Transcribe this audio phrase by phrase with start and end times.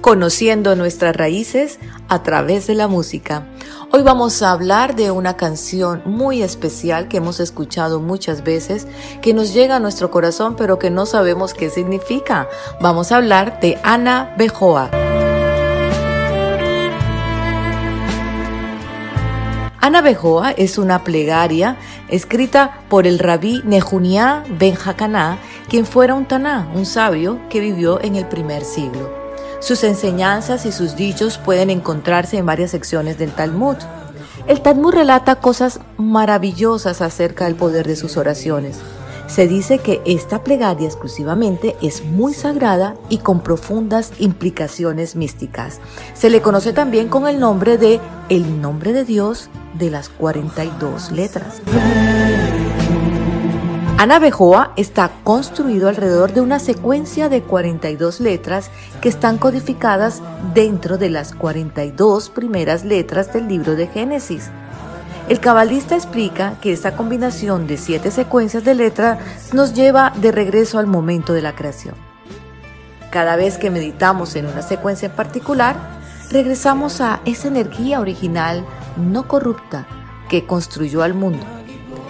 [0.00, 1.78] conociendo nuestras raíces
[2.08, 3.46] a través de la música.
[3.90, 8.86] Hoy vamos a hablar de una canción muy especial que hemos escuchado muchas veces,
[9.22, 12.48] que nos llega a nuestro corazón pero que no sabemos qué significa.
[12.80, 14.90] Vamos a hablar de Ana Bejoa.
[19.80, 25.38] Ana Bejoa es una plegaria escrita por el rabí Nejunia Ben Hakaná,
[25.70, 29.17] quien fuera un taná, un sabio que vivió en el primer siglo.
[29.60, 33.76] Sus enseñanzas y sus dichos pueden encontrarse en varias secciones del Talmud.
[34.46, 38.78] El Talmud relata cosas maravillosas acerca del poder de sus oraciones.
[39.26, 45.80] Se dice que esta plegaria exclusivamente es muy sagrada y con profundas implicaciones místicas.
[46.14, 51.10] Se le conoce también con el nombre de el nombre de Dios de las 42
[51.10, 51.60] letras.
[54.00, 60.22] Ana Bejoa está construido alrededor de una secuencia de 42 letras que están codificadas
[60.54, 64.50] dentro de las 42 primeras letras del libro de Génesis.
[65.28, 69.18] El cabalista explica que esta combinación de siete secuencias de letras
[69.52, 71.96] nos lleva de regreso al momento de la creación.
[73.10, 75.74] Cada vez que meditamos en una secuencia en particular,
[76.30, 78.64] regresamos a esa energía original
[78.96, 79.88] no corrupta
[80.28, 81.57] que construyó al mundo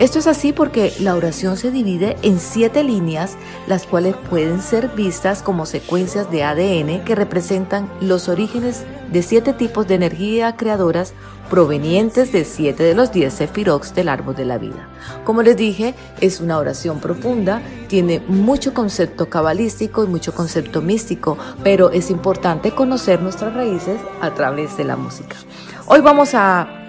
[0.00, 4.88] esto es así porque la oración se divide en siete líneas, las cuales pueden ser
[4.88, 11.12] vistas como secuencias de ADN que representan los orígenes de siete tipos de energía creadoras
[11.50, 14.88] provenientes de siete de los diez sefirox del árbol de la vida.
[15.24, 21.36] Como les dije, es una oración profunda, tiene mucho concepto cabalístico y mucho concepto místico,
[21.62, 25.36] pero es importante conocer nuestras raíces a través de la música.
[25.84, 26.79] Hoy vamos a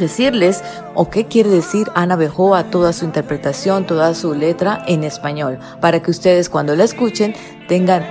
[0.00, 5.58] decirles o qué quiere decir Ana Bejoa, toda su interpretación, toda su letra en español,
[5.80, 7.34] para que ustedes cuando la escuchen
[7.68, 8.04] tengan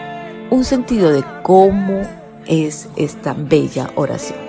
[0.50, 2.02] un sentido de cómo
[2.46, 4.40] es esta bella oración.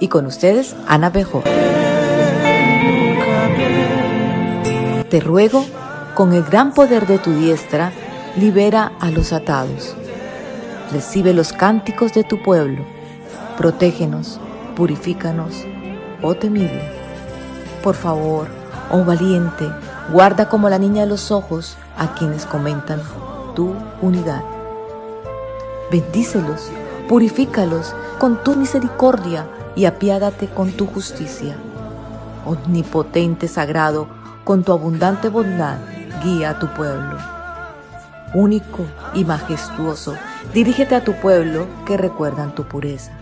[0.00, 1.44] Y con ustedes, Ana Bejoa.
[5.08, 5.64] Te ruego,
[6.14, 7.92] con el gran poder de tu diestra,
[8.36, 9.94] libera a los atados.
[10.90, 12.84] Recibe los cánticos de tu pueblo.
[13.56, 14.40] Protégenos,
[14.74, 15.66] purifícanos
[16.22, 16.82] oh temible.
[17.82, 18.46] Por favor,
[18.90, 19.68] oh valiente,
[20.12, 23.00] guarda como la niña de los ojos a quienes comentan
[23.54, 24.42] tu unidad.
[25.90, 26.70] Bendícelos,
[27.08, 31.56] purifícalos con tu misericordia y apiádate con tu justicia.
[32.46, 34.06] Omnipotente sagrado,
[34.44, 35.78] con tu abundante bondad,
[36.22, 37.18] guía a tu pueblo.
[38.34, 40.14] Único y majestuoso,
[40.54, 43.12] dirígete a tu pueblo que recuerdan tu pureza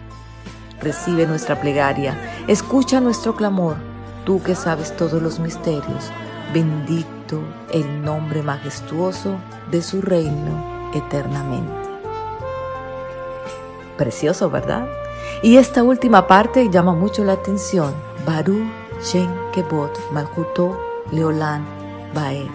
[0.81, 2.17] recibe nuestra plegaria,
[2.49, 3.77] escucha nuestro clamor,
[4.25, 6.11] tú que sabes todos los misterios,
[6.53, 7.41] bendito
[7.73, 9.37] el nombre majestuoso
[9.71, 11.73] de su reino eternamente.
[13.97, 14.87] Precioso, ¿verdad?
[15.43, 17.95] Y esta última parte llama mucho la atención.
[18.27, 18.67] Baru
[19.03, 20.79] Shen Kebot Malhuto
[21.13, 21.65] Leolan
[22.15, 22.51] Bae.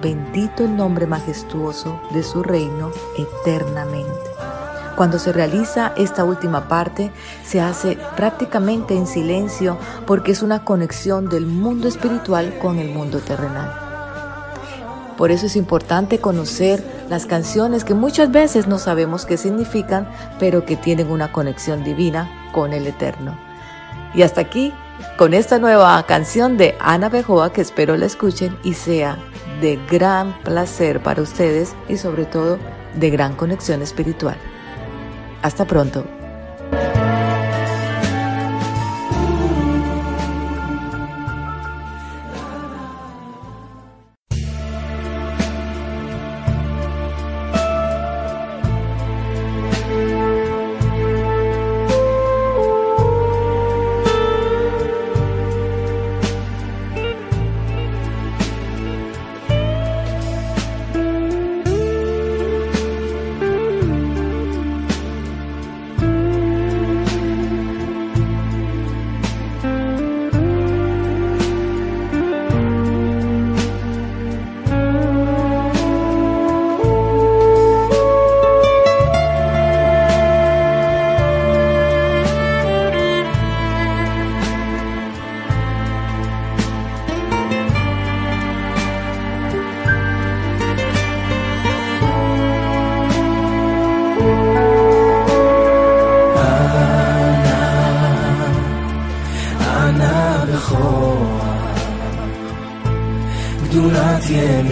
[0.00, 4.51] Bendito el nombre majestuoso de su reino eternamente.
[4.96, 7.10] Cuando se realiza esta última parte,
[7.44, 13.20] se hace prácticamente en silencio porque es una conexión del mundo espiritual con el mundo
[13.20, 13.72] terrenal.
[15.16, 20.08] Por eso es importante conocer las canciones que muchas veces no sabemos qué significan,
[20.38, 23.38] pero que tienen una conexión divina con el Eterno.
[24.14, 24.74] Y hasta aquí,
[25.16, 29.16] con esta nueva canción de Ana Bejoa, que espero la escuchen y sea
[29.60, 32.58] de gran placer para ustedes y sobre todo
[32.94, 34.36] de gran conexión espiritual.
[35.42, 36.21] Hasta pronto.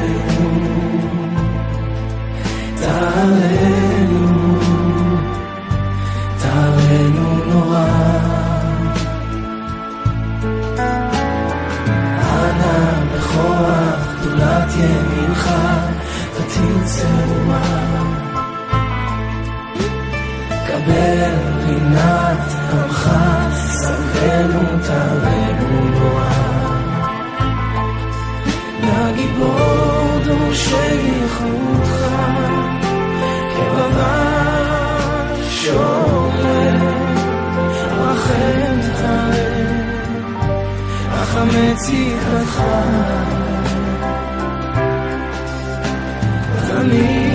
[16.58, 17.62] תצלמה.
[20.66, 21.34] קבל
[21.64, 23.10] פינת עמך,
[23.56, 26.48] סלחנו תרנו נורא.
[28.82, 32.06] הגיבור דורשי ייחודך,
[33.56, 34.38] כבבה
[35.50, 36.72] שעולה,
[37.98, 39.80] רחם תעלה,
[41.12, 43.47] החמץ יקרחה.
[46.88, 47.27] believe.